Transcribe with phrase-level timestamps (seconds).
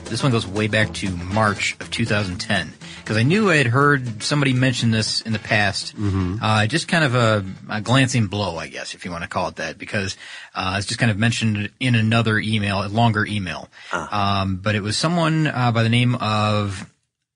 [0.06, 2.72] This one goes way back to March of 2010.
[3.00, 5.94] Because I knew I had heard somebody mention this in the past.
[6.42, 9.50] Uh, just kind of a, a glancing blow, I guess, if you want to call
[9.50, 9.78] it that.
[9.78, 10.16] Because
[10.56, 13.68] uh, it's just kind of mentioned in another email, a longer email.
[13.92, 16.90] Um, but it was someone uh, by the name of,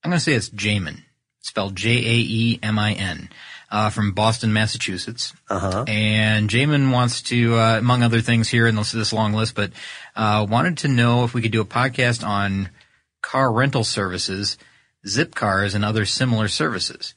[0.05, 1.02] I'm going to say it's Jamin.
[1.43, 3.29] Spelled J-A-E-M-I-N.
[3.71, 5.33] Uh, from Boston, Massachusetts.
[5.49, 5.83] Uh-huh.
[5.87, 9.71] And Jamin wants to, uh, among other things here in this, this long list, but
[10.15, 12.69] uh, wanted to know if we could do a podcast on
[13.23, 14.59] car rental services,
[15.07, 17.15] zip cars, and other similar services.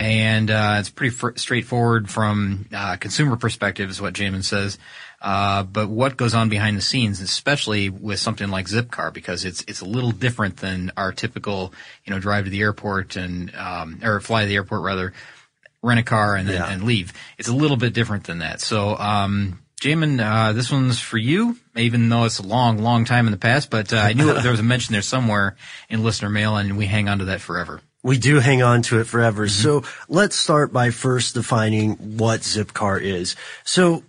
[0.00, 4.78] And uh, it's pretty fr- straightforward from uh, consumer perspective, is what Jamin says.
[5.24, 9.64] Uh, but what goes on behind the scenes, especially with something like Zipcar, because it's
[9.66, 11.72] it's a little different than our typical,
[12.04, 15.14] you know, drive to the airport and um, or fly to the airport rather,
[15.82, 16.70] rent a car and then Yeah.
[16.70, 17.14] and leave.
[17.38, 18.60] It's a little bit different than that.
[18.60, 23.26] So, um, Jamin, uh, this one's for you, even though it's a long, long time
[23.26, 25.56] in the past, but uh, I knew there was a mention there somewhere
[25.88, 27.80] in listener mail and we hang on to that forever.
[28.02, 29.48] We do hang on to it forever.
[29.48, 33.36] So let's start by first defining what Zipcar is.
[33.64, 34.04] So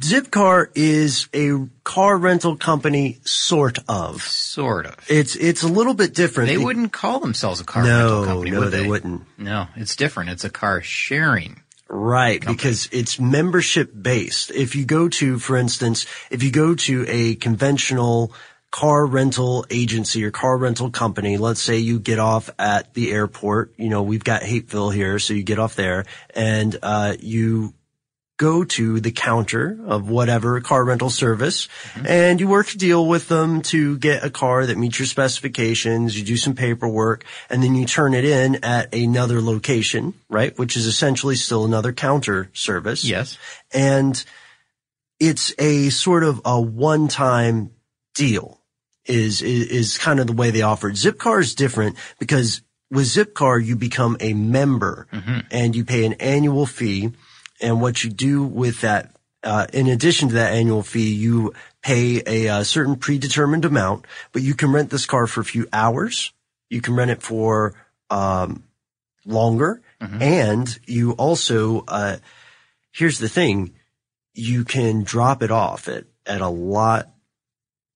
[0.00, 4.20] Zipcar is a car rental company, sort of.
[4.22, 4.96] Sort of.
[5.08, 6.48] It's it's a little bit different.
[6.48, 8.88] They wouldn't call themselves a car No, rental company, no, would they they?
[8.88, 9.22] wouldn't.
[9.38, 10.30] No, it's different.
[10.30, 11.60] It's a car sharing.
[11.92, 14.52] Right, because it's membership based.
[14.52, 18.32] If you go to, for instance, if you go to a conventional
[18.70, 23.72] car rental agency or car rental company, let's say you get off at the airport,
[23.76, 27.74] you know, we've got Hartsfield here, so you get off there and, uh, you
[28.40, 31.68] go to the counter of whatever car rental service
[32.08, 36.18] and you work a deal with them to get a car that meets your specifications.
[36.18, 40.58] You do some paperwork and then you turn it in at another location, right?
[40.58, 43.04] Which is essentially still another counter service.
[43.04, 43.36] Yes.
[43.74, 44.24] And
[45.18, 47.72] it's a sort of a one-time
[48.14, 48.58] deal
[49.04, 50.94] is, is, is kind of the way they offer it.
[50.94, 55.40] Zipcar is different because with Zipcar, you become a member mm-hmm.
[55.50, 57.12] and you pay an annual fee.
[57.60, 62.22] And what you do with that, uh, in addition to that annual fee, you pay
[62.26, 66.32] a, uh certain predetermined amount, but you can rent this car for a few hours.
[66.68, 67.74] You can rent it for,
[68.10, 68.64] um,
[69.26, 69.82] longer.
[70.00, 72.16] And you also, uh,
[72.92, 73.74] here's the thing.
[74.32, 77.10] You can drop it off at, at a lot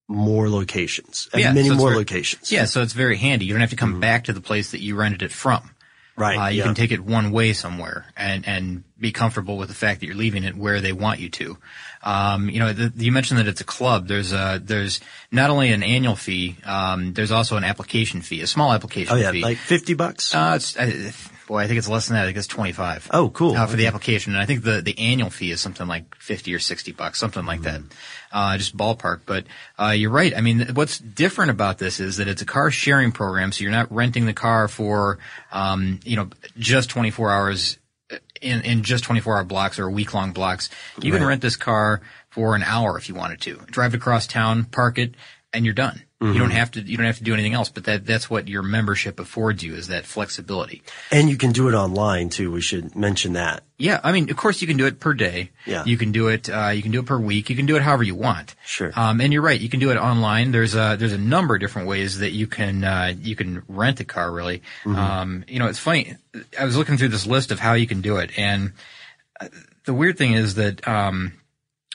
[0.07, 2.53] more locations, at Yeah, many so more very- locations.
[2.53, 3.47] Yeah, so it's very handy.
[3.47, 5.71] You don't have to come back to the place that you rented it from.
[6.17, 6.37] Right.
[6.37, 6.65] Uh, you yeah.
[6.65, 10.15] can take it one way somewhere and, and be comfortable with the fact that you're
[10.15, 11.59] leaving it where they want you to.
[12.03, 14.07] Um, you know, the, you mentioned that it's a club.
[14.07, 15.01] There's a, there's
[15.33, 19.23] not only an annual fee, um, there's also an application fee, a small application fee.
[19.23, 19.43] oh yeah, fee.
[19.43, 20.35] like 50 bucks.
[20.35, 21.11] uh, it's, uh,
[21.47, 22.23] boy, I think it's less than that.
[22.23, 23.11] I think it's 25.
[23.13, 23.57] Oh, cool.
[23.57, 24.33] Uh, for the application.
[24.33, 27.45] And I think the, the annual fee is something like 50 or 60 bucks, something
[27.45, 27.81] like that.
[28.33, 29.21] Uh, just ballpark.
[29.27, 29.47] But,
[29.79, 30.37] uh, you're right.
[30.37, 33.53] I mean, what's different about this is that it's a car sharing program.
[33.53, 35.19] So you're not renting the car for,
[35.53, 37.79] um, you know, just 24 hours
[38.41, 40.71] in, in just 24 hour blocks or week long blocks.
[41.01, 42.01] You can rent this car
[42.31, 43.57] for an hour if you wanted to.
[43.67, 45.15] Drive it across town, park it,
[45.53, 46.03] and you're done.
[46.25, 46.39] You Mm-hmm.
[46.39, 48.63] don't have to, you don't have to do anything else, but that, that's what your
[48.63, 50.83] membership affords you is that flexibility.
[51.13, 52.51] And you can do it online too.
[52.51, 53.63] We should mention that.
[53.77, 55.51] Yeah, I mean, of course, you can do it per day.
[55.67, 55.85] Yeah.
[55.85, 56.49] You can do it.
[56.49, 57.51] Uh, you can do it per week.
[57.51, 58.55] You can do it however you want.
[58.65, 58.91] Sure.
[58.97, 59.61] Um, and you're right.
[59.61, 60.51] You can do it online.
[60.53, 64.01] There's a there's a number of different ways that you can uh, you can rent
[64.01, 64.33] a car.
[64.33, 64.63] Really.
[64.85, 64.97] Mm-hmm.
[64.97, 66.15] Um, you know, it's funny.
[66.59, 68.73] I was looking through this list of how you can do it, and
[69.41, 69.49] uh,
[69.85, 70.87] the weird thing is that.
[70.89, 71.33] Um,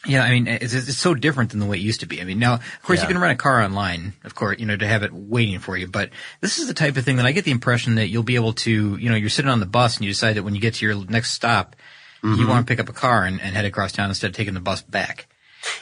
[0.06, 2.22] yeah, I mean, it's, it's so different than the way it used to be.
[2.22, 4.78] I mean, now, of course, you can rent a car online, of course, you know,
[4.78, 5.88] to have it waiting for you.
[5.88, 8.36] But this is the type of thing that I get the impression that you'll be
[8.36, 10.62] able to, you know, you're sitting on the bus and you decide that when you
[10.62, 11.76] get to your next stop,
[12.24, 14.54] you want to pick up a car and, and head across town instead of taking
[14.54, 15.28] the bus back.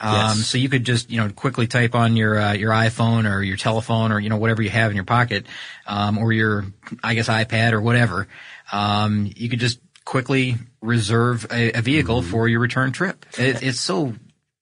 [0.01, 0.47] Um, Yes.
[0.47, 3.57] so you could just, you know, quickly type on your, uh, your iPhone or your
[3.57, 5.45] telephone or, you know, whatever you have in your pocket,
[5.85, 6.65] um, or your,
[7.03, 8.27] I guess, iPad or whatever.
[8.71, 13.25] Um, you could just quickly reserve a, a vehicle for your return trip.
[13.37, 14.13] It, it's so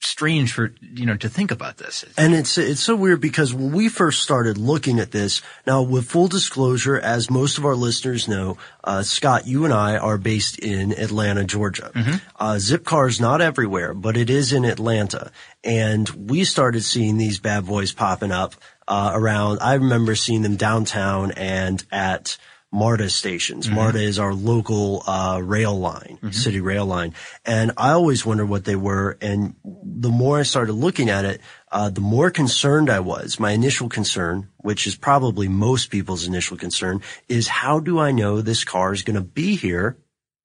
[0.01, 2.03] strange for, you know, to think about this.
[2.17, 6.05] And it's it's so weird because when we first started looking at this, now with
[6.05, 10.57] full disclosure, as most of our listeners know, uh, Scott, you and I are based
[10.57, 11.91] in Atlanta, Georgia.
[12.39, 15.31] Uh, Zipcar is not everywhere, but it is in Atlanta,
[15.63, 18.55] and we started seeing these bad boys popping up
[18.87, 19.59] uh, around.
[19.61, 22.37] I remember seeing them downtown and at.
[22.71, 23.69] MARTA stations.
[23.69, 27.13] MARTA is our local uh, rail line, city rail line,
[27.45, 29.17] and I always wondered what they were.
[29.21, 31.41] And the more I started looking at it,
[31.71, 33.39] uh, the more concerned I was.
[33.39, 38.41] My initial concern, which is probably most people's initial concern, is how do I know
[38.41, 39.97] this car is going to be here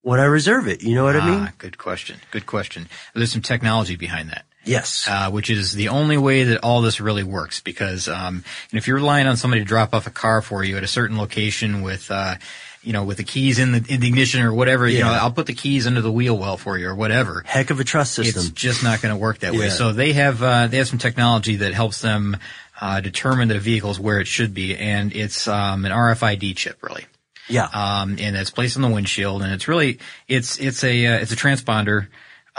[0.02, 0.82] when I reserve it?
[0.82, 1.40] You know what I mean?
[1.40, 2.20] Ah, good question.
[2.30, 2.88] Good question.
[3.14, 4.44] There's some technology behind that.
[4.64, 5.06] Yes.
[5.08, 7.60] uh, which is the only way that all this really works.
[7.60, 10.76] Because um, and if you're relying on somebody to drop off a car for you
[10.76, 12.36] at a certain location with, uh,
[12.82, 15.32] you know, with the keys in the, in the ignition or whatever, you know, I'll
[15.32, 17.42] put the keys under the wheel well for you or whatever.
[17.46, 18.40] Heck of a trust system.
[18.40, 19.68] It's just not going to work that way.
[19.70, 22.36] So they have uh, they have some technology that helps them
[22.80, 26.56] uh, determine that a vehicle is where it should be, and it's um, an RFID
[26.56, 27.06] chip, really
[27.50, 27.68] yeah.
[27.72, 29.98] um, and it's placed on the windshield, and it's really
[30.28, 32.08] it's it's a uh, it's a transponder,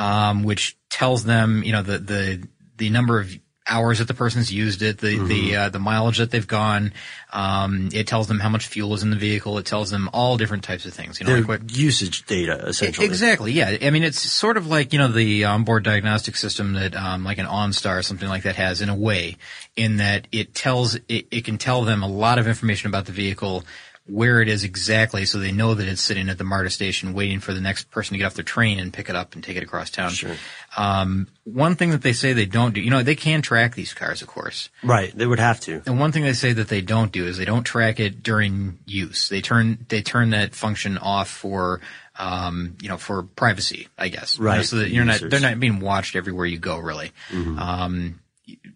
[0.02, 3.32] um, which tells them you know the the the number of
[3.68, 6.92] hours that the person's used it, the the uh, the mileage that they've gone.
[7.32, 9.60] Um, it tells them how much fuel is in the vehicle.
[9.60, 11.20] It tells them all different types of things.
[11.20, 13.06] You know, like what usage data, essentially.
[13.06, 13.52] Exactly.
[13.52, 13.78] Yeah.
[13.82, 17.38] I mean, it's sort of like you know the onboard diagnostic system that um, like
[17.38, 19.38] an OnStar or something like that has in a way,
[19.76, 23.12] in that it tells it, it can tell them a lot of information about the
[23.12, 23.64] vehicle,
[24.08, 27.40] where it is exactly, so they know that it's sitting at the MARTA station waiting
[27.40, 29.58] for the next person to get off their train and pick it up and take
[29.58, 30.10] it across town.
[30.12, 30.36] Sure.
[30.76, 33.94] Um, one thing that they say they don't do, you know, they can track these
[33.94, 34.70] cars, of course.
[34.84, 35.16] Right.
[35.16, 35.82] They would have to.
[35.86, 38.80] And one thing they say that they don't do is they don't track it during
[38.86, 39.30] use.
[39.30, 41.82] They turn they turn that function off for
[42.18, 44.38] um, you know for privacy, I guess.
[44.38, 47.12] You know, Right, so that you're not they're not being watched everywhere you go, really.
[47.58, 48.20] Um,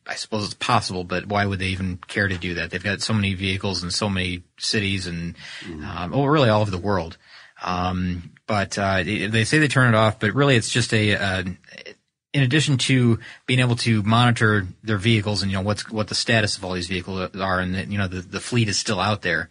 [0.08, 2.72] I suppose it's possible, but why would they even care to do that?
[2.72, 5.36] They've got so many vehicles in so many cities and
[5.66, 7.18] um, well, really all over the world.
[7.64, 11.44] Um, but uh, they say they turn it off, but really it's just a uh,
[12.36, 16.16] in addition to being able to monitor their vehicles and you know what's what the
[16.16, 19.00] status of all these vehicles are and that you know the, the fleet is still
[19.00, 19.50] out there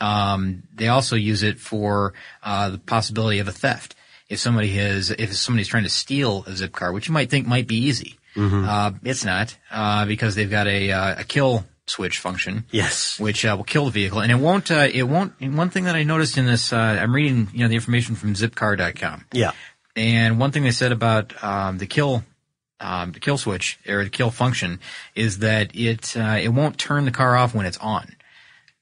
[0.00, 3.94] um, they also use it for uh, the possibility of a theft
[4.28, 7.46] if somebody has if somebody's trying to steal a zip car which you might think
[7.46, 12.18] might be easy uh, it's not uh, because they've got a, uh, a kill switch
[12.18, 13.18] function Yes.
[13.20, 14.70] which uh, will kill the vehicle, and it won't.
[14.70, 15.32] Uh, it won't.
[15.40, 18.16] and One thing that I noticed in this, uh, I'm reading, you know, the information
[18.16, 19.52] from Zipcar.com, Yeah.
[19.94, 22.24] and one thing they said about um, the kill,
[22.80, 24.80] um, the kill switch or the kill function
[25.14, 28.15] is that it uh, it won't turn the car off when it's on.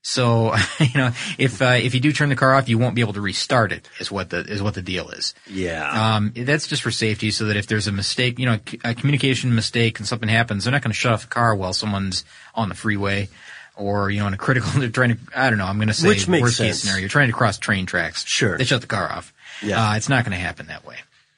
[0.07, 3.01] So you know, if uh, if you do turn the car off, you won't be
[3.01, 3.89] able to restart it.
[3.99, 5.35] Is what the is what the deal is.
[5.49, 6.17] Yeah.
[6.17, 9.55] Um, that's just for safety, so that if there's a mistake, you know, a communication
[9.55, 12.69] mistake and something happens, they're not going to shut off the car while someone's on
[12.69, 13.31] the freeway,
[13.77, 14.71] or you know, in a critical.
[14.79, 15.19] They're trying to.
[15.35, 15.67] I don't know.
[15.67, 16.69] I'm going to say Which makes worst sense.
[16.69, 17.01] case scenario.
[17.01, 18.27] You're trying to cross train tracks.
[18.27, 18.59] Sure.
[18.59, 19.33] They shut the car off.
[19.63, 19.83] Yeah.
[19.93, 20.97] Uh, it's not going to happen that way.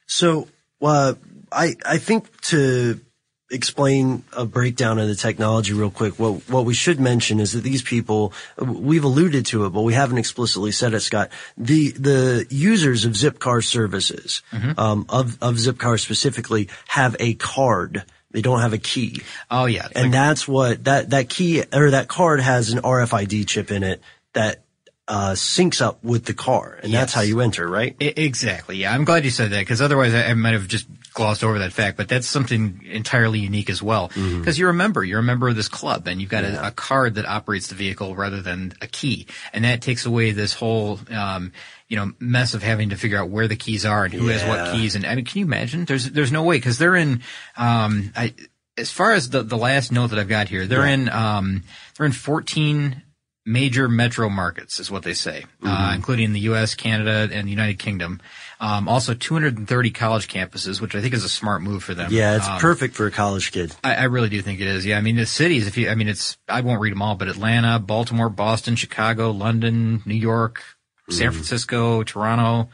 [0.09, 0.49] So,
[0.83, 1.15] uh,
[1.53, 3.01] I, I think to
[3.51, 7.63] explain a breakdown of the technology real quick, what, what we should mention is that
[7.63, 11.31] these people, we've alluded to it, but we haven't explicitly said it, Scott.
[11.57, 14.43] The, the users of Zipcar services,
[14.77, 18.05] um, of, of Zipcar specifically have a card.
[18.33, 19.23] They don't have a key.
[19.51, 19.89] Oh yeah.
[19.95, 24.03] And that's what, that, that key, or that card has an RFID chip in it
[24.33, 24.65] that
[25.09, 27.95] uh, syncs up with the car, and that's how you enter, right?
[28.01, 28.77] Exactly.
[28.79, 31.59] Yeah, I'm glad you said that because otherwise I, I might have just glossed over
[31.59, 31.97] that fact.
[31.97, 35.03] But that's something entirely unique as well because you're a member.
[35.03, 37.75] You're a member of this club, and you've got a, a card that operates the
[37.75, 41.01] vehicle rather than a key, and that takes away this whole.
[41.11, 41.53] Um,
[41.89, 44.43] you know, mess of having to figure out where the keys are and who has
[44.45, 44.97] what keys.
[44.97, 45.85] And I mean, can you imagine?
[45.85, 47.23] There's, there's no way because they're in,
[47.57, 48.35] um, I,
[48.77, 51.63] as far as the, the last note that I've got here, they're in, um,
[51.97, 53.03] they're in 14
[53.45, 55.69] major metro markets is what they say, Mm-hmm.
[55.69, 58.21] uh, including the U.S., Canada, and the United Kingdom.
[58.59, 62.11] Um, also 230 college campuses, which I think is a smart move for them.
[62.11, 63.75] Yeah, it's Um, perfect for a college kid.
[63.85, 64.87] I, I really do think it is.
[64.87, 65.67] Yeah, I mean the cities.
[65.67, 66.39] If you, I mean it's.
[66.49, 70.63] I won't read them all, but Atlanta, Baltimore, Boston, Chicago, London, New York,
[71.11, 72.71] San Francisco, Toronto,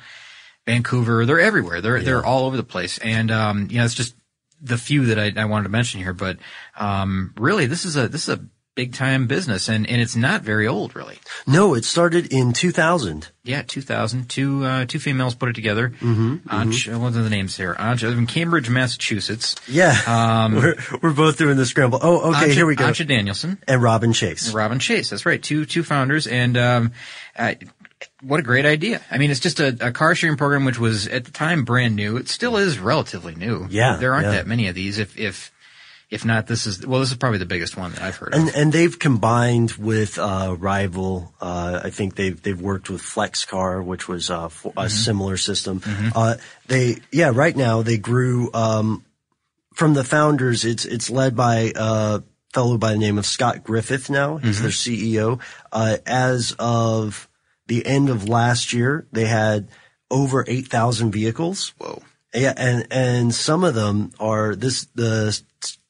[0.67, 1.27] Vancouver.
[1.27, 1.81] They're everywhere.
[1.81, 2.99] They're they're all over the place.
[2.99, 4.15] And um, you know, it's just
[4.61, 6.12] the few that I, I wanted to mention here.
[6.12, 6.39] But
[6.79, 10.43] um, really, this is a this is a big time business, and and it's not
[10.43, 11.19] very old, really.
[11.47, 13.29] No, it started in 2000.
[13.45, 14.29] Yeah, 2000.
[14.29, 15.91] Two, uh, two females put it together.
[16.00, 16.49] Mm-hmm.
[16.49, 17.75] Anch, what are the names here?
[17.79, 19.57] Anch, in Cambridge, Massachusetts.
[19.67, 21.99] Yeah, Um, we're we're both doing the scramble.
[22.02, 22.85] Oh, okay, Ancha- here we go.
[22.87, 23.59] Antje Danielson.
[23.67, 24.52] and Robin Chase.
[24.52, 25.11] Robin Chase.
[25.11, 25.43] That's right.
[25.43, 26.93] Two two founders, and um,
[27.37, 27.55] uh,
[28.21, 29.00] what a great idea.
[29.11, 31.97] I mean, it's just a, a car sharing program which was at the time brand
[31.97, 32.17] new.
[32.17, 33.67] It still is relatively new.
[33.69, 34.33] Yeah, there aren't yeah.
[34.33, 34.99] that many of these.
[34.99, 35.52] If if
[36.12, 38.35] if not, this is well, this is probably the biggest one that I've heard.
[38.35, 38.54] And of.
[38.54, 41.33] and they've combined with uh, Rival.
[41.40, 45.81] Uh, I think they've they've worked with FlexCar, which was uh, for a similar system.
[46.14, 46.35] Uh,
[46.69, 49.07] they yeah, right now they grew um,
[49.73, 50.66] from the founders.
[50.66, 52.21] It's it's led by a
[52.52, 54.11] fellow by the name of Scott Griffith.
[54.11, 55.40] Now he's their CEO.
[55.73, 57.26] Uh, as of
[57.69, 59.71] the end of last year, they had
[60.11, 61.73] over eight thousand vehicles.
[61.78, 62.02] Whoa.
[62.35, 65.40] Yeah, and and some of them are this the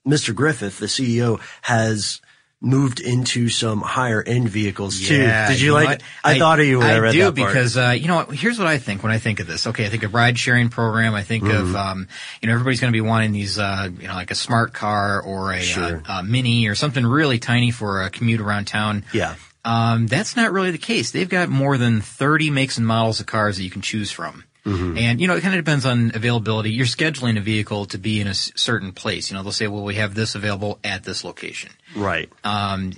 [0.06, 0.35] Mr.
[0.35, 2.21] Griffith, the CEO, has
[2.64, 5.16] moved into some higher end vehicles too.
[5.18, 5.88] Did you, know like?
[5.88, 6.02] what?
[6.23, 7.49] I, thought of you when I, read do that part.
[7.49, 8.21] because uh, you know?
[8.26, 9.66] Here's what I think when I think of this.
[9.66, 11.14] Okay, I think of ride sharing program.
[11.14, 11.71] I think Mm-hmm.
[11.71, 12.09] of um,
[12.40, 15.21] you know everybody's going to be wanting these uh, you know like a smart car
[15.21, 16.02] or a, Sure.
[16.09, 19.04] uh, a mini or something really tiny for a commute around town.
[19.12, 21.11] yeah, Um, that's not really the case.
[21.11, 24.44] They've got more than 30 makes and models of cars that you can choose from.
[24.64, 24.97] Mm-hmm.
[24.99, 26.71] And, you know, it kind of depends on availability.
[26.71, 29.31] You're scheduling a vehicle to be in a s- certain place.
[29.31, 31.71] You know, they'll say, well, we have this available at this location.
[31.97, 32.28] right.
[32.45, 32.92] Um,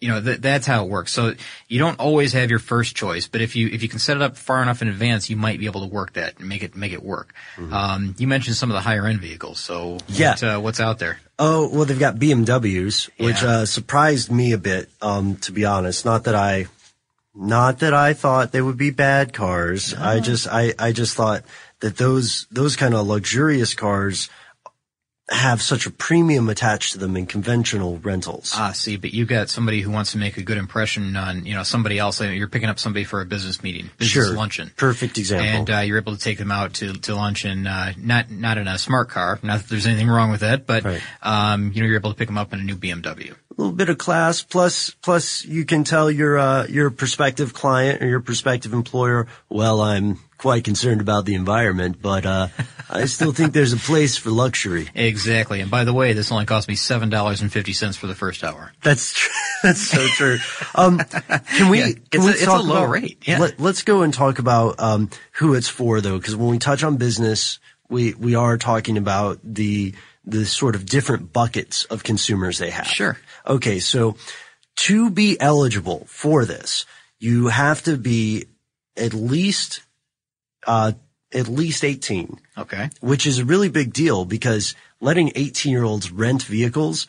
[0.00, 1.10] you know, th- that's how it works.
[1.12, 1.34] So
[1.68, 4.22] you don't always have your first choice, but if you, if you can set it
[4.22, 6.76] up far enough in advance, you might be able to work that and make it,
[6.76, 7.34] make it work.
[7.58, 9.58] Um, you mentioned some of the higher end vehicles.
[9.58, 10.12] So Mm-hmm.
[10.14, 10.30] Yeah.
[10.30, 11.18] what, uh, what's out there?
[11.40, 13.48] Oh well, they've got BMWs, which Yeah.
[13.48, 14.88] uh, surprised me a bit.
[15.02, 16.66] Um, to be honest, not that I,
[17.34, 19.92] not that I thought they would be bad cars.
[19.94, 21.44] I just, I, I just thought
[21.80, 24.30] that those those kind of luxurious cars
[25.30, 28.52] have such a premium attached to them in conventional rentals.
[28.54, 31.54] Ah, see, but you've got somebody who wants to make a good impression on, you
[31.54, 32.20] know, somebody else.
[32.20, 34.70] You're picking up somebody for a business meeting, business sure, luncheon.
[34.76, 35.46] Perfect example.
[35.46, 38.58] And uh, you're able to take them out to, to lunch in uh, not not
[38.58, 39.38] in a smart car.
[39.42, 41.00] Not that there's anything wrong with that, but Right.
[41.22, 43.34] um, you know you're able to pick them up in a new BMW.
[43.56, 48.02] A little bit of class plus plus you can tell your uh, your prospective client
[48.02, 52.48] or your prospective employer well i'm quite concerned about the environment but uh,
[52.90, 55.60] i still think there's a place for luxury Exactly.
[55.60, 58.14] And by the way, this only cost me seven dollars and fifty cents for the
[58.14, 58.72] first hour.
[58.82, 59.30] that's tr-
[59.62, 60.38] that's so true
[60.74, 60.98] um,
[61.56, 63.38] can we Yeah, can it's we a- it's a low about- rate, yeah.
[63.38, 66.82] let, let's go and talk about um, who it's for though because when we touch
[66.84, 67.58] on business
[67.88, 69.94] we we are talking about the
[70.26, 73.16] the sort of different buckets of consumers they have Sure.
[73.46, 74.16] Okay, so
[74.76, 76.86] to be eligible for this,
[77.18, 78.46] you have to be
[78.96, 79.82] at least
[80.66, 80.92] uh,
[81.32, 82.88] at least 18, Okay.
[83.00, 87.06] which is a really big deal because letting 18 year olds rent vehicles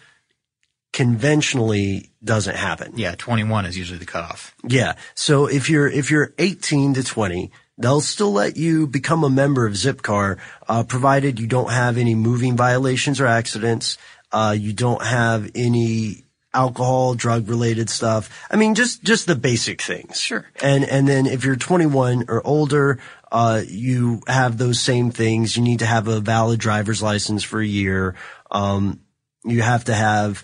[0.92, 2.94] conventionally doesn't happen.
[2.96, 4.56] Yeah, 21 is usually the cutoff.
[4.68, 4.96] Yeah.
[5.13, 9.65] So if you're if you're 18 to 20, they'll still let you become a member
[9.65, 13.98] of Zipcar, uh, provided you don't have any moving violations or accidents.
[14.32, 16.25] Uh, you don't have any
[16.55, 18.29] alcohol, drug related stuff.
[18.50, 20.19] I mean, just just the basic things.
[20.19, 20.47] Sure.
[20.62, 23.00] And and then if you're 21 or older,
[23.31, 25.57] uh, you have those same things.
[25.57, 28.15] You need to have a valid driver's license for a year.
[28.50, 29.01] Um,
[29.43, 30.43] you have to have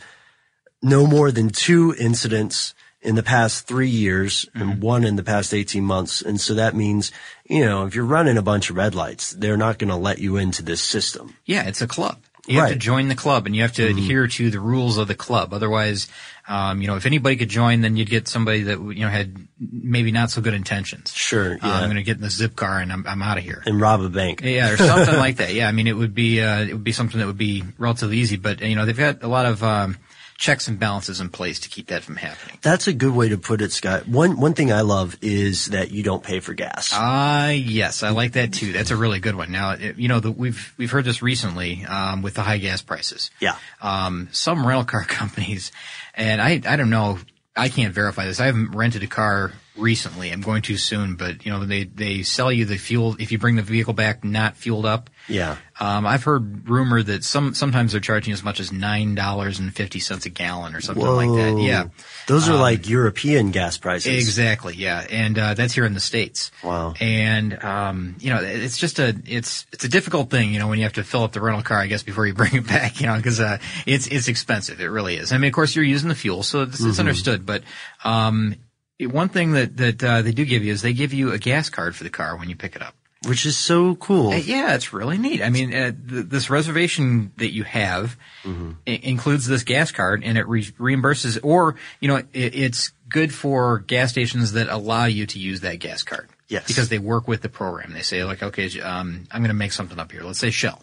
[0.82, 5.53] no more than two incidents in the past three years and one in the past
[5.53, 6.22] 18 months.
[6.22, 7.12] And so that means,
[7.46, 10.20] you know, if you're running a bunch of red lights, they're not going to let
[10.20, 11.36] you into this system.
[11.46, 12.20] Yeah, it's a club.
[12.48, 15.08] You have to join the club and you have to adhere to the rules of
[15.08, 15.54] the club.
[15.54, 16.08] Otherwise,
[16.48, 19.36] um, you know, if anybody could join, then you'd get somebody that, you know, had
[19.60, 21.14] maybe not so good intentions.
[21.14, 21.54] Sure.
[21.54, 21.74] Uh, Yeah.
[21.76, 23.62] I'm going to get in the zip car and I'm, I'm out of here.
[23.66, 24.42] and rob a bank.
[24.44, 25.54] Yeah, or something like that.
[25.54, 28.18] Yeah, I mean, it would be uh, it would be something that would be relatively
[28.18, 28.38] easy.
[28.38, 29.98] But you know, they've got a lot of um,
[30.42, 32.58] checks and balances in place to keep that from happening.
[32.64, 34.08] That's a good way to put it, Scott.
[34.08, 36.90] One one thing I love is that you don't pay for gas.
[36.94, 38.74] Ah, yes, I like that too.
[38.74, 39.52] That's a really good one.
[39.52, 42.82] Now, it- you know, the, we've we've heard this recently um, with the high gas
[42.82, 43.30] prices.
[43.40, 43.56] Yeah.
[43.84, 45.72] Um, some rental car companies,
[46.16, 47.20] and I I don't know,
[47.56, 48.40] I can't verify this.
[48.40, 50.32] I haven't rented a car recently.
[50.32, 53.38] I'm going to soon, but you know, they they sell you the fuel if you
[53.38, 55.10] bring the vehicle back not fueled up.
[55.28, 55.58] Yeah.
[55.80, 59.74] Um, I've heard rumor that some sometimes they're charging as much as nine dollars and
[59.74, 61.58] fifty cents a gallon or something like that.
[61.62, 61.86] Yeah.
[62.28, 64.13] Those are like European gas prices.
[64.16, 66.51] Exactly, yeah, and uh, that's here in the states.
[66.63, 66.94] Wow.
[67.00, 70.78] And um, you know, it's just a it's it's a difficult thing, you know, when
[70.78, 73.00] you have to fill up the rental car, I guess, before you bring it back,
[73.01, 74.80] you know, because uh, it's it's expensive.
[74.82, 75.32] It really is.
[75.32, 76.90] I mean, of course, you're using the fuel, so it's, Mm-hmm.
[76.90, 77.46] it's understood.
[77.46, 77.63] But
[78.04, 78.56] um,
[79.08, 81.70] one thing that that uh, they do give you is they give you a gas
[81.70, 82.96] card for the car when you pick it up.
[83.27, 84.31] Which is so cool.
[84.31, 85.43] Uh, yeah, it's really neat.
[85.43, 88.72] I mean, uh, th- this reservation that you have Mm-hmm.
[88.88, 93.31] i- includes this gas card, and it re- reimburses, or you know, it, it's good
[93.31, 96.29] for gas stations that allow you to use that gas card.
[96.48, 96.67] Yes.
[96.67, 97.93] because they work with the program.
[97.93, 100.24] They say like, okay, um, I'm going to make something up here.
[100.24, 100.81] Let's say Shell.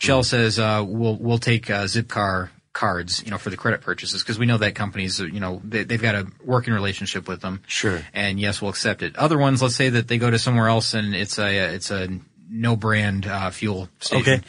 [0.00, 4.22] Shell says uh, we'll we'll take uh, Zipcar cards, you know, for the credit purchases
[4.22, 7.62] because we know that companies, you know, they, they've got a working relationship with them.
[7.66, 8.02] Sure.
[8.12, 9.16] And yes, we'll accept it.
[9.16, 12.20] Other ones, let's say that they go to somewhere else and it's a it's a
[12.50, 14.42] no brand uh, fuel station, Okay.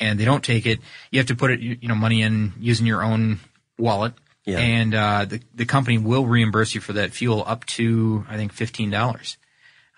[0.00, 0.80] and they don't take it.
[1.10, 3.38] You have to put it, you you know, money in using your own
[3.78, 4.14] wallet.
[4.46, 4.58] Yeah.
[4.58, 8.52] And uh, the the company will reimburse you for that fuel up to I think
[8.54, 9.36] fifteen dollars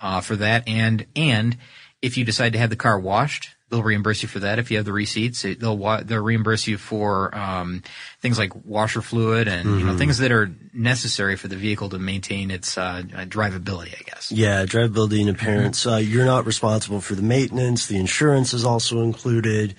[0.00, 0.68] uh, for that.
[0.68, 1.56] And and
[2.02, 4.58] if you decide to have the car washed, they'll reimburse you for that.
[4.58, 7.82] If you have the receipts, it- they'll wa- they'll reimburse you for um,
[8.20, 11.98] things like washer fluid and you know things that are necessary for the vehicle to
[11.98, 13.94] maintain its uh, uh, drivability.
[13.98, 14.30] I guess.
[14.30, 15.80] Yeah, drivability and appearance.
[15.80, 15.90] Mm-hmm.
[15.94, 17.86] Uh, you're not responsible for the maintenance.
[17.86, 19.74] The insurance is also included.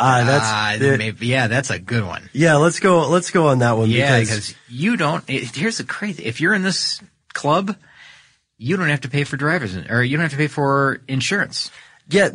[0.00, 2.30] Ah, that's Ah, the- maybe, yeah, that's a good one.
[2.32, 2.54] yeah.
[2.54, 3.08] Let's go.
[3.08, 3.90] Let's go on that one.
[3.90, 5.24] Yeah, because because you don't.
[5.28, 7.00] It, here's the crazy: if you're in this
[7.34, 7.74] club,
[8.58, 11.72] you don't have to pay for drivers, or you don't have to pay for insurance.
[12.08, 12.30] Yeah,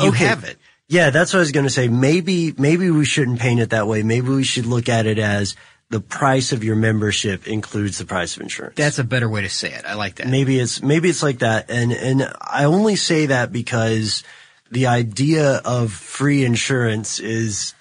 [0.00, 0.58] You have it.
[0.88, 1.88] Yeah, that's what I was going to say.
[1.88, 4.02] Maybe, maybe we shouldn't paint it that way.
[4.02, 5.54] Maybe we should look at it as
[5.90, 8.76] the price of your membership includes the price of insurance.
[8.76, 9.84] That's a better way to say it.
[9.86, 10.28] I like that.
[10.28, 14.22] maybe it's maybe it's like that and and I only say that because
[14.70, 17.74] the idea of free insurance is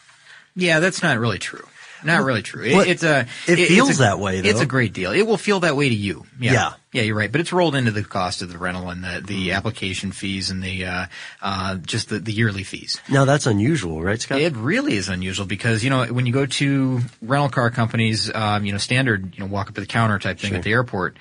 [0.56, 1.67] Yeah, that's not really true.
[2.04, 2.64] Not really true.
[2.64, 3.22] It, it's a.
[3.48, 5.12] it it's feels a- that way, It's a great deal.
[5.12, 6.26] It will feel that way to you.
[6.40, 6.52] Yeah.
[6.54, 6.74] Yeah.
[6.94, 7.32] Yeah, you're right.
[7.32, 9.26] But it's rolled into the cost of the rental and the, Mm-hmm.
[9.26, 11.06] the application fees and the uh,
[11.42, 13.00] uh, just the, the yearly fees.
[13.10, 14.40] now that's unusual, right, Scott?
[14.42, 18.66] It really is unusual because you know when you go to rental car companies, um,
[18.66, 21.18] you know standard, you know walk up to the counter type thing at the airport.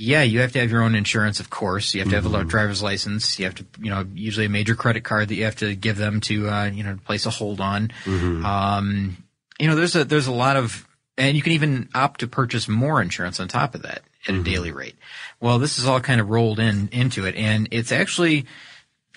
[0.00, 1.92] Yeah, you have to have your own insurance, of course.
[1.92, 2.46] You have to have a Mm-hmm.
[2.48, 3.36] driver's license.
[3.40, 5.96] You have to, you know, usually a major credit card that you have to give
[5.96, 7.88] them to, uh, you know, place a hold on.
[8.04, 8.46] Mm-hmm.
[8.46, 9.16] Um,
[9.58, 12.68] you know, there's a there's a lot of, and you can even opt to purchase
[12.68, 14.40] more insurance on top of that at Mm-hmm.
[14.40, 14.96] a daily rate.
[15.40, 18.46] Well, this is all kind of rolled in into it, and it's actually,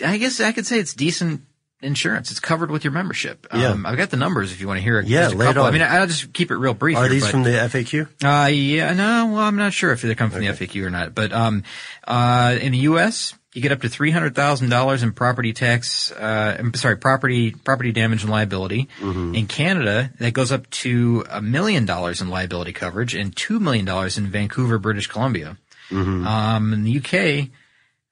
[0.05, 1.41] I guess I could say it's decent
[1.81, 2.29] insurance.
[2.29, 3.47] It's covered with your membership.
[3.51, 3.69] Yeah.
[3.69, 5.07] Um, I've got the numbers if you want to hear it.
[5.07, 5.47] Yeah, lay.
[5.47, 6.95] I mean, I'll just keep it real brief.
[6.97, 8.07] Are here, these but- from the FAQ?
[8.23, 11.15] uh, yeah, no, well, I'm not sure if they come from the FAQ or not,
[11.15, 11.63] but, um,
[12.07, 16.95] uh, in the U.S., you get up to $300,000 in property tax, uh, I'm sorry,
[16.97, 18.87] property, property damage and liability.
[19.35, 23.87] In Canada, that goes up to a million dollars in liability coverage and $2 million
[24.17, 25.57] in Vancouver, British Columbia.
[26.25, 27.49] Um, in the UK,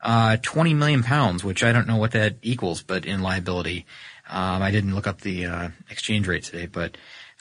[0.01, 3.85] uh, 20 million pounds, which I don't know what that equals, but in liability.
[4.29, 6.97] Um, I didn't look up the, uh, exchange rate today, but,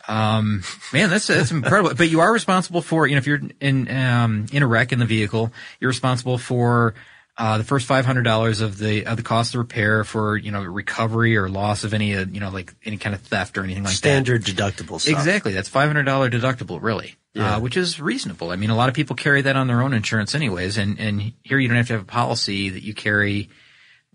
[0.06, 1.94] um, man, that's, that's incredible.
[1.94, 5.00] But you are responsible for, you know, if you're in, um, in a wreck in
[5.00, 6.94] the vehicle, you're responsible for,
[7.38, 11.36] uh, the first $500 of the, of the cost of repair for, you know, recovery
[11.36, 13.92] or loss of any, uh, you know, like any kind of theft or anything like
[13.92, 13.96] that.
[13.96, 15.14] Standard deductible stuff.
[15.14, 15.52] Exactly.
[15.52, 18.50] That's five hundred dollar deductible, really, uh, which is reasonable.
[18.50, 21.32] I mean, a lot of people carry that on their own insurance, anyways, and and
[21.44, 23.48] here you don't have to have a policy that you carry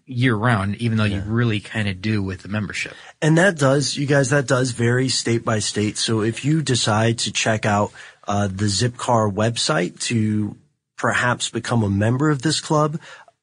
[0.06, 2.94] year round, even though you really kind of do with the membership.
[3.22, 5.98] And that does, you guys, that does vary state by state.
[5.98, 7.94] So if you decide to check out
[8.28, 10.58] uh, the Zipcar website to
[11.04, 12.98] perhaps become a member of this club,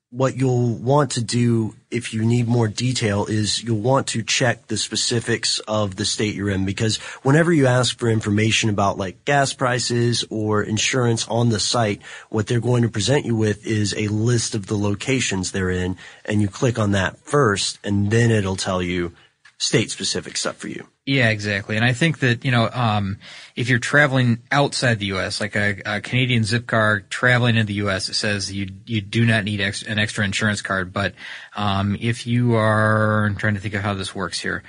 [0.09, 4.67] what you'll want to do if you need more detail is you'll want to check
[4.69, 6.65] the specifics of the state you're in.
[6.65, 12.01] Because whenever you ask for information about like gas prices or insurance on the site,
[12.31, 15.99] what they're going to present you with is a list of the locations they're in
[16.25, 19.13] and you click on that first and then it'll tell you
[19.61, 20.89] state specific stuff for you.
[21.05, 21.77] Yeah, exactly.
[21.77, 23.19] And I think that, you know, um,
[23.55, 27.75] if you're traveling outside the U.S., like a, a Canadian zip car traveling in the
[27.75, 30.95] U.S., it says you, you do not need ex- an extra insurance card.
[30.95, 31.15] But,
[31.55, 34.63] um, if you are, I'm trying to think of how this works here.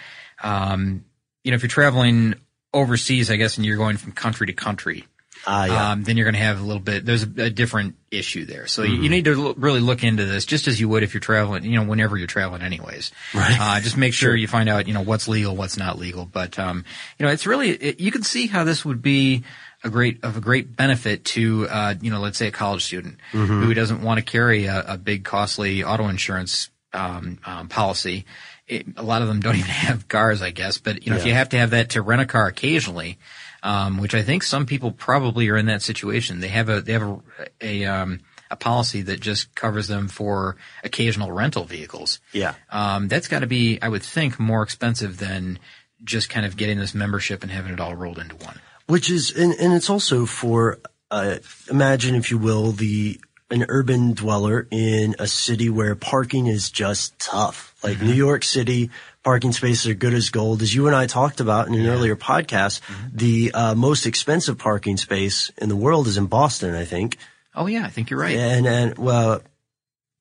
[0.44, 1.06] Um,
[1.46, 2.36] you know, if you're traveling
[2.74, 5.06] overseas, I guess, and you're going from country to country,
[5.48, 5.92] Ah, yeah.
[5.92, 7.06] um, then you're going to have a little bit.
[7.06, 9.12] There's a, a different issue there, so you- you Mm-hmm.
[9.12, 11.64] need to l- really look into this, just as you would if you're traveling.
[11.66, 13.12] You know, whenever you're traveling, anyways.
[13.34, 13.58] Right.
[13.60, 16.26] Uh, just make sure you find out, you know, what's legal, what's not legal.
[16.26, 16.86] But um,
[17.18, 19.44] you know, it's really it, you can see how this would be
[19.84, 23.18] a great of a great benefit to uh, you know, let's say a college student
[23.32, 23.64] Mm-hmm.
[23.64, 28.26] who doesn't want to carry a, a big costly auto insurance um, um, policy.
[28.68, 30.78] It, a lot of them don't even have cars, I guess.
[30.78, 33.18] But you know, if you have to have that to rent a car occasionally,
[33.64, 36.40] um, which I think some people probably are in that situation.
[36.40, 37.20] They have a they have a
[37.62, 38.20] a, um,
[38.50, 42.20] a policy that just covers them for occasional rental vehicles.
[42.34, 42.56] Yeah.
[42.70, 45.58] Um, that's got to be, I would think, more expensive than
[46.04, 48.60] just kind of getting this membership and having it all rolled into one.
[48.88, 51.38] Which is, and, and it's also for, uh,
[51.70, 57.18] imagine if you will, the, an urban dweller in a city where parking is just
[57.20, 57.74] tough.
[57.84, 58.90] Like New York City,
[59.24, 60.62] parking spaces are good as gold.
[60.62, 62.82] As you and I talked about in an earlier podcast,
[63.14, 67.18] the uh, most expensive parking space in the world is in Boston, I think.
[67.56, 68.36] Oh yeah, I think you're right.
[68.38, 69.42] And, and, well,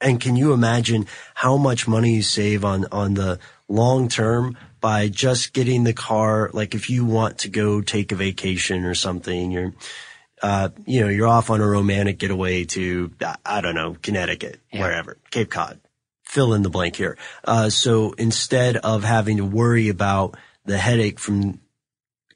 [0.01, 5.09] and can you imagine how much money you save on, on the long term by
[5.09, 6.51] just getting the car?
[6.53, 9.73] Like if you want to go take a vacation or something, you're,
[10.43, 14.59] uh, you know, you're off on a romantic getaway to, I- I don't know, Connecticut,
[14.73, 14.81] Yeah.
[14.81, 15.79] wherever, Cape Cod,
[16.31, 17.19] fill in the blank here.
[17.45, 21.61] Uh, so instead of having to worry about the headache from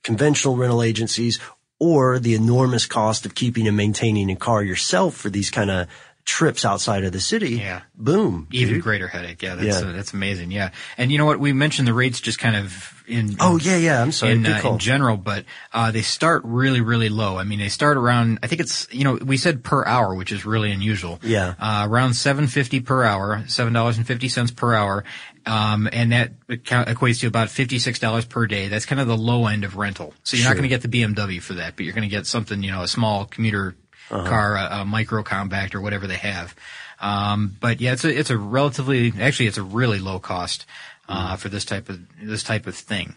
[0.03, 1.39] conventional rental agencies
[1.79, 5.87] or the enormous cost of keeping and maintaining a car yourself for these kind of
[6.25, 7.57] trips outside of the city.
[7.57, 7.83] Yeah.
[7.95, 8.49] Boom.
[8.51, 8.83] Even dude.
[8.83, 9.43] greater headache.
[9.43, 9.89] Yeah, that's Yeah.
[9.89, 10.51] Uh, that's amazing.
[10.51, 11.39] Yeah, and you know what?
[11.39, 13.37] We mentioned the rates just kind of in.
[13.41, 14.03] Oh yeah, yeah.
[14.03, 14.33] I'm sorry.
[14.33, 17.37] in, uh, in general, but uh, they start really, really low.
[17.37, 18.39] I mean, they start around.
[18.43, 21.21] I think it's you know we said per hour, which is really unusual.
[21.23, 21.55] Yeah.
[21.59, 25.05] uh, around seven fifty per hour, seven dollars and fifty cents per hour,
[25.47, 28.69] um, and that equates to about fifty six dollars per day.
[28.69, 30.15] That's kind of the low end of rental.
[30.23, 32.27] So you're not going to get the BMW for that, but you're going to get
[32.27, 33.77] something you know a small commuter
[34.11, 34.29] Uh-huh.
[34.29, 36.55] car, a, a micro compact or whatever they have.
[37.01, 40.67] Um, but yeah, it's a it's a relatively actually it's a really low cost
[41.09, 41.27] Mm-hmm.
[41.35, 43.15] uh, for this type of this type of thing.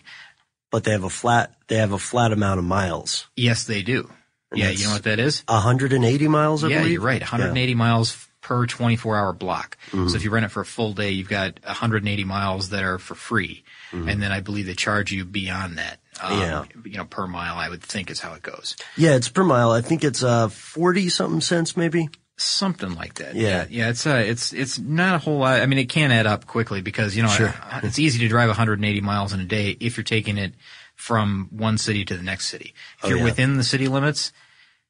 [0.71, 1.53] but they have a flat.
[1.67, 3.27] They have a flat amount of miles.
[3.37, 4.09] Yes, they do.
[4.53, 5.41] yeah, you know what that is?
[5.47, 6.65] 180 miles.
[6.65, 6.91] I yeah, believe.
[6.93, 7.21] you're right.
[7.21, 9.77] 180 miles f- per 24 hour block.
[9.91, 10.07] Mm-hmm.
[10.07, 12.97] So if you rent it for a full day, you've got 180 miles that are
[12.97, 13.63] for free.
[13.91, 15.99] And then I believe they charge you beyond that.
[16.21, 16.41] Um, Mm-hmm.
[16.41, 16.63] Yeah.
[16.91, 18.75] You know, per mile, I would think is how it goes.
[18.95, 19.71] Yeah, it's per mile.
[19.71, 22.09] I think it's uh 40 something cents maybe.
[22.37, 23.35] Something like that.
[23.35, 23.65] Yeah.
[23.69, 23.89] Yeah.
[23.89, 25.59] It's, uh, it's, it's not a whole lot.
[25.61, 27.53] I mean, it can add up quickly because, you know, Sure.
[27.83, 30.53] it's easy to drive 180 miles in a day if you're taking it
[30.95, 32.73] from one city to the next city.
[32.99, 33.23] If Oh, you're yeah.
[33.25, 34.31] within the city limits,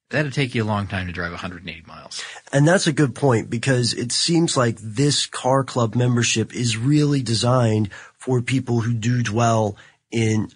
[0.09, 2.23] that'd take you a long time to drive 180 miles.
[2.51, 7.21] And that's a good point because it seems like this car club membership is really
[7.21, 9.77] designed for people who do dwell
[10.11, 10.49] in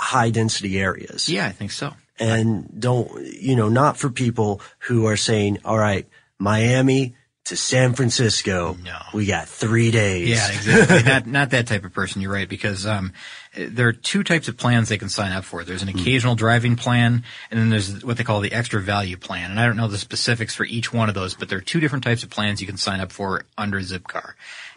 [0.00, 1.28] high density areas.
[1.28, 1.94] Yeah, I think so.
[2.18, 7.14] And don't, you know, not for people who are saying, all right, Miami
[7.46, 8.76] to San Francisco.
[8.82, 8.98] No.
[9.14, 10.28] We got three days.
[10.28, 11.02] Yeah, exactly.
[11.04, 12.20] not not that type of person.
[12.20, 13.12] You're right because um,
[13.56, 15.64] there are two types of plans they can sign up for.
[15.64, 19.50] There's an occasional driving plan, and then there's what they call the extra value plan.
[19.50, 21.80] And I don't know the specifics for each one of those, but there are two
[21.80, 24.34] different types of plans you can sign up for under Zipcar.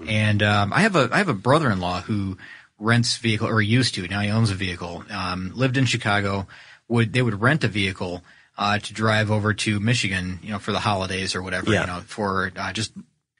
[0.07, 2.37] And um, I have a I have a brother-in-law who
[2.79, 5.03] rents vehicle or used to now he owns a vehicle.
[5.11, 6.47] Um, lived in Chicago.
[6.87, 8.23] Would they would rent a vehicle.
[8.61, 11.79] Uh, to drive over to Michigan, you know, for the holidays or whatever, Yeah.
[11.79, 12.91] you know, for uh, just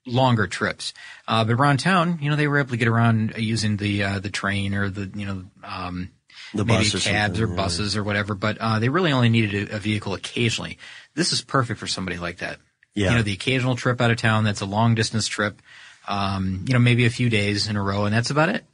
[0.09, 0.93] longer trips.
[1.27, 4.19] Uh, but around town, you know, they were able to get around using the uh,
[4.19, 6.09] the train or the you know um,
[6.53, 7.63] The maybe bus cabs or something, yeah.
[7.63, 8.35] buses or whatever.
[8.35, 10.77] But uh, they really only needed a, a vehicle occasionally.
[11.13, 12.57] This is perfect for somebody like that.
[12.95, 13.11] Yeah.
[13.11, 15.61] You know, the occasional trip out of town that's a long distance trip.
[16.07, 18.65] Um, you know, maybe a few days in a row, and that's about it.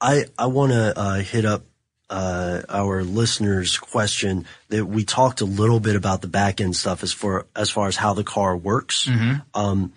[0.00, 1.64] I, I want to uh, hit up
[2.08, 7.02] uh, our listeners' question that we talked a little bit about the back end stuff
[7.02, 9.06] as far as far as how the car works.
[9.54, 9.92] Um,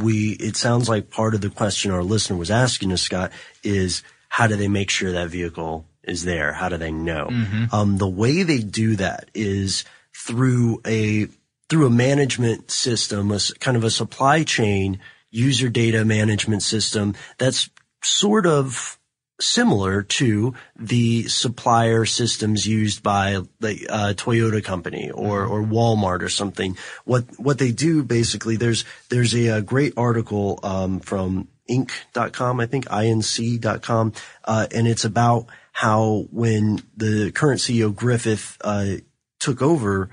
[0.00, 4.02] we it sounds like part of the question our listener was asking us, Scott, is
[4.28, 6.52] how do they make sure that vehicle is there?
[6.52, 7.28] How do they know?
[7.72, 9.84] Um, the way they do that is
[10.16, 11.28] through a
[11.68, 15.00] through a management system, a kind of a supply chain
[15.30, 17.70] user data management system that's
[18.02, 18.98] sort of
[19.42, 26.28] similar to the supplier systems used by the uh, Toyota company or or Walmart or
[26.28, 26.76] something.
[27.04, 32.66] What what they do basically there's there's a, uh great article um, from Inc.com I
[32.66, 34.12] think inc.com
[34.44, 38.96] uh, and it's about how when the current CEO Griffith uh,
[39.40, 40.10] took over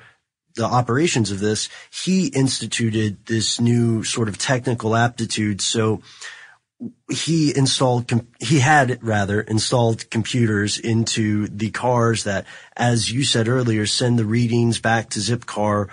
[0.55, 5.61] the operations of this, he instituted this new sort of technical aptitude.
[5.61, 6.01] So
[7.09, 12.45] he installed, he had rather installed computers into the cars that,
[12.77, 15.89] as you said earlier, send the readings back to Zipcar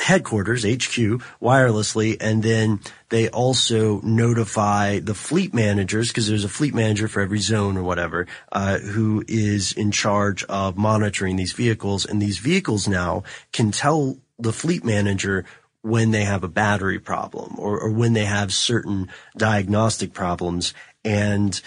[0.00, 6.74] headquarters, HQ, wirelessly, and then they also notify the fleet managers, because there's a fleet
[6.74, 12.06] manager for every zone or whatever, uh, who is in charge of monitoring these vehicles.
[12.06, 15.44] And these vehicles now can tell the fleet manager
[15.82, 20.72] when they have a battery problem or, or when they have certain diagnostic problems.
[21.04, 21.60] And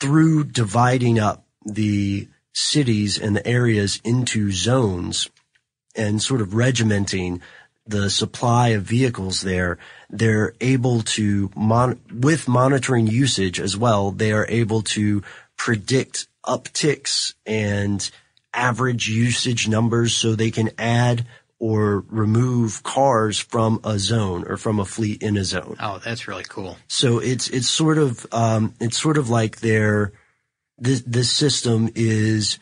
[0.00, 5.28] through dividing up the cities and the areas into zones
[5.94, 7.40] and sort of regimenting
[7.86, 9.78] the supply of vehicles there,
[10.10, 15.22] they're able to mon- with monitoring usage as well, they are able to
[15.56, 18.10] predict upticks and
[18.52, 21.26] average usage numbers so they can add
[21.60, 25.76] or remove cars from a zone or from a fleet in a zone.
[25.80, 26.76] Oh, that's really cool.
[26.86, 30.12] So it's it's sort of um, it's sort of like their
[30.78, 32.58] this this system is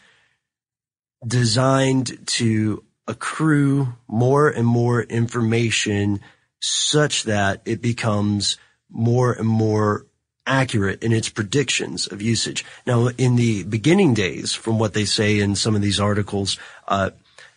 [1.27, 6.21] designed to accrue more and more information
[6.61, 8.57] such that it becomes
[8.91, 10.07] more and more
[10.47, 12.65] accurate in its predictions of usage.
[12.87, 17.11] Now, in the beginning days, from what they say in some of these articles, uh,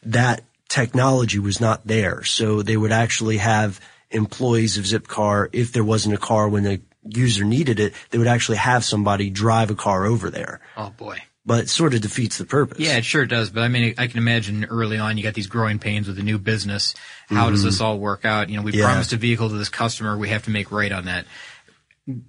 [0.03, 2.23] that technology was not there.
[2.23, 6.81] So they would actually have employees of Zipcar, if there wasn't a car when the
[7.03, 10.61] user needed it, they would actually have somebody drive a car over there.
[10.77, 11.19] Oh boy.
[11.45, 12.79] But it sort of defeats the purpose.
[12.79, 13.49] Yeah, it sure does.
[13.49, 16.23] But I mean, I can imagine early on you got these growing pains with a
[16.23, 16.93] new business.
[17.27, 17.85] How does this mm-hmm.
[17.85, 18.49] all work out?
[18.49, 18.85] You know, we Yeah.
[18.85, 20.17] promised a vehicle to this customer.
[20.17, 21.25] We have to make right on that.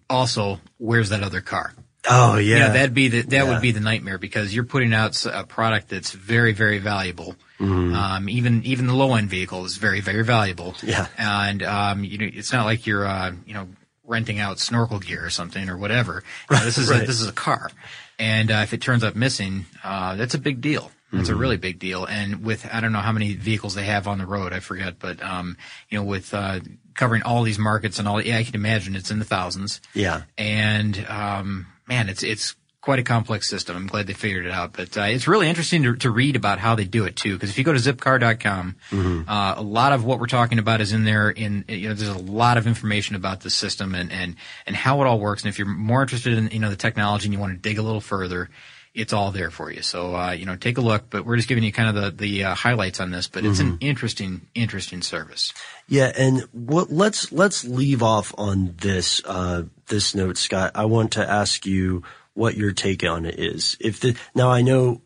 [0.08, 1.74] Also, where's that other car?
[2.08, 2.54] Oh yeah.
[2.54, 3.42] You know, that'd be the, that Yeah.
[3.52, 7.36] would be the nightmare because you're putting out a product that's very, very valuable.
[7.58, 7.94] Mm-hmm.
[7.94, 10.74] Um, even, even the low end vehicle is very, very valuable.
[10.82, 11.08] Yeah.
[11.18, 13.68] And, um, you know, it's not like you're, uh, you know,
[14.06, 16.24] renting out snorkel gear or something or whatever.
[16.50, 17.70] You know, this is, a, this is a car.
[18.18, 20.90] And, uh, if it turns up missing, uh, that's a big deal.
[21.12, 21.32] That's Mm-hmm.
[21.36, 22.04] a really big deal.
[22.04, 25.00] And with, I don't know how many vehicles they have on the road, I forget,
[25.00, 25.56] but, um,
[25.88, 26.60] you know, with, uh,
[26.94, 30.22] covering all these markets and all, yeah, I can imagine it's in the thousands yeah.
[30.38, 33.76] and um, man, it's it's quite a complex system.
[33.76, 36.58] I'm glad they figured it out, but uh, it's really interesting to, to read about
[36.58, 37.34] how they do it too.
[37.34, 38.76] Because if you go to Zipcar.com,
[39.28, 41.28] uh, a lot of what we're talking about is in there.
[41.28, 45.02] In you know, there's a lot of information about the system and and and how
[45.02, 45.42] it all works.
[45.42, 47.78] And if you're more interested in you know the technology and you want to dig
[47.78, 48.48] a little further.
[48.92, 49.82] It's all there for you.
[49.82, 52.26] So, uh, you know, take a look, but we're just giving you kind of the,
[52.26, 55.54] the uh, highlights on this, but it's an interesting, interesting service.
[55.86, 60.72] Yeah, and what, let's let's leave off on this uh, this note, Scott.
[60.74, 62.02] I want to ask you
[62.34, 63.76] what your take on it is.
[63.80, 65.02] If the now I know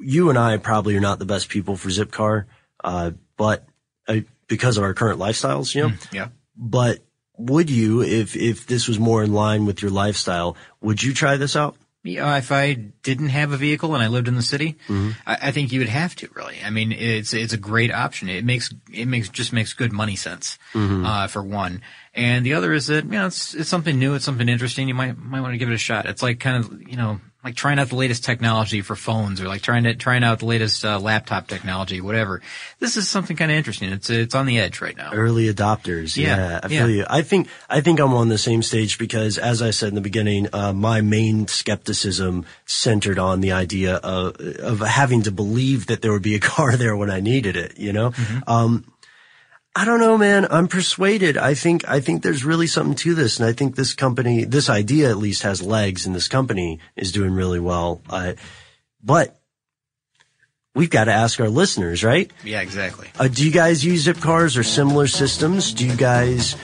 [0.00, 2.46] you and I probably are not the best people for Zipcar,
[2.82, 3.66] uh, but
[4.08, 5.94] uh, because of our current lifestyles, you know.
[6.10, 6.28] Yeah.
[6.56, 7.00] But
[7.36, 11.36] would you, if if this was more in line with your lifestyle, would you try
[11.36, 11.76] this out?
[12.02, 15.10] Yeah, if I didn't have a vehicle and I lived in the city, Mm-hmm.
[15.26, 16.56] I, I think you would have to really.
[16.64, 18.28] I mean, it's it's a great option.
[18.30, 21.04] It makes it makes just makes good money sense Mm-hmm.
[21.04, 21.82] uh, for one,
[22.14, 24.88] and the other is that you know it's it's something new, it's something interesting.
[24.88, 26.06] You might might want to give it a shot.
[26.06, 29.48] It's like kind of you know like trying out the latest technology for phones or
[29.48, 32.42] like trying to trying out the latest uh, laptop technology, whatever.
[32.80, 33.90] This is something kind of interesting.
[33.92, 35.12] It's it's on the edge right now.
[35.12, 36.16] Early adopters.
[36.16, 36.80] Yeah, Yeah, I yeah.
[36.80, 37.06] feel you.
[37.08, 40.00] I think, I think I'm on the same stage because as I said in the
[40.00, 46.02] beginning, uh, my main skepticism centered on the idea of, of having to believe that
[46.02, 48.12] there would be a car there when I needed it, you know?
[48.46, 48.84] Um,
[49.74, 50.48] I don't know, man.
[50.50, 51.38] I'm persuaded.
[51.38, 53.38] I think, I think there's really something to this.
[53.38, 57.12] And I think this company, this idea at least has legs and this company is
[57.12, 58.02] doing really well.
[58.10, 58.32] Uh,
[59.02, 59.40] but
[60.74, 62.30] we've got to ask our listeners, right?
[62.42, 63.08] Yeah, exactly.
[63.18, 65.72] Uh, do you guys use zip cars or similar systems?
[65.72, 66.56] Do you guys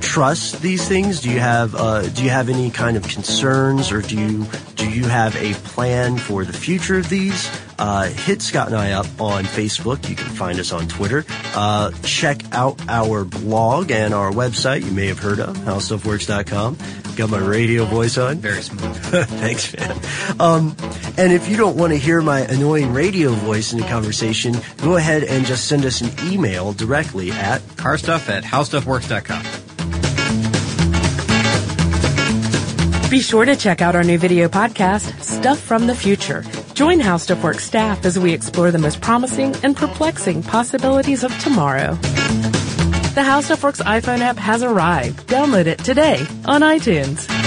[0.00, 1.20] trust these things?
[1.20, 4.88] Do you have uh, do you have any kind of concerns, or do you do
[4.88, 7.50] you have a plan for the future of these?
[7.78, 10.08] Uh, hit Scott and I up on Facebook.
[10.08, 11.24] You can find us on Twitter.
[11.54, 14.84] Uh, check out our blog and our website.
[14.84, 16.76] You may have heard of howstuffworks.com.
[17.16, 18.38] Got my radio voice on.
[18.38, 18.96] Very smooth.
[18.96, 19.98] Thanks, man.
[20.40, 20.76] Um,
[21.16, 24.96] and if you don't want to hear my annoying radio voice in the conversation, go
[24.96, 29.63] ahead and just send us an email directly at Car stuff at howstuffworks.com.
[33.14, 36.42] Be sure to check out our new video podcast, Stuff from the Future.
[36.74, 41.30] Join How Stuff Works staff as we explore the most promising and perplexing possibilities of
[41.38, 41.94] tomorrow.
[43.14, 45.28] The How Stuff Works iPhone app has arrived.
[45.28, 47.43] Download it today on iTunes.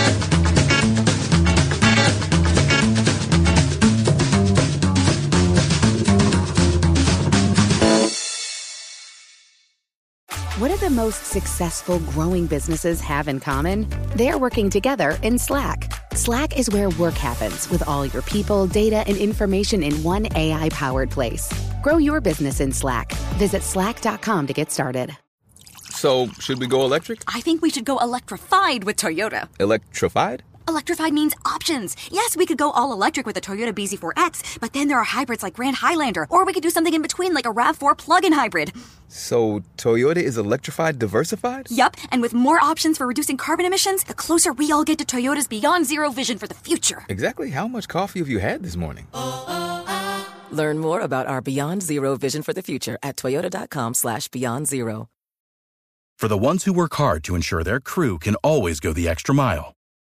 [10.58, 13.86] What do the most successful growing businesses have in common?
[14.16, 15.94] They're working together in Slack.
[16.14, 20.70] Slack is where work happens with all your people, data, and information in one AI
[20.70, 21.48] powered place.
[21.84, 23.12] Grow your business in Slack.
[23.38, 25.16] Visit slack.com to get started.
[25.92, 27.22] So, should we go electric?
[27.28, 29.50] I think we should go electrified with Toyota.
[29.60, 30.42] Electrified?
[30.68, 31.96] Electrified means options.
[32.12, 35.42] Yes, we could go all electric with the Toyota BZ4X, but then there are hybrids
[35.42, 38.74] like Grand Highlander, or we could do something in between like a RAV4 plug-in hybrid.
[39.08, 41.68] So, Toyota is electrified diversified?
[41.72, 45.06] Yup, and with more options for reducing carbon emissions, the closer we all get to
[45.06, 47.06] Toyota's beyond zero vision for the future.
[47.08, 49.08] Exactly how much coffee have you had this morning?
[50.52, 55.08] Learn more about our Beyond Zero vision for the future at toyota.com slash beyond zero.
[56.18, 59.36] For the ones who work hard to ensure their crew can always go the extra
[59.36, 59.74] mile,